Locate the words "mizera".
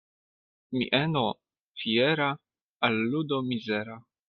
3.43-4.03